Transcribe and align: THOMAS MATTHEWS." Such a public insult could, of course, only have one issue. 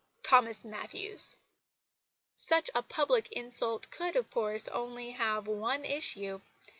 THOMAS 0.23 0.65
MATTHEWS." 0.65 1.37
Such 2.35 2.71
a 2.73 2.81
public 2.81 3.31
insult 3.33 3.91
could, 3.91 4.15
of 4.15 4.31
course, 4.31 4.67
only 4.67 5.11
have 5.11 5.45
one 5.45 5.85
issue. 5.85 6.41